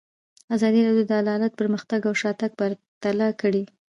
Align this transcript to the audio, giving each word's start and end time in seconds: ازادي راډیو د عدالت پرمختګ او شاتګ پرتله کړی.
ازادي 0.55 0.79
راډیو 0.87 1.05
د 1.09 1.11
عدالت 1.23 1.51
پرمختګ 1.59 1.99
او 2.09 2.13
شاتګ 2.21 2.51
پرتله 2.59 3.27
کړی. 3.41 3.63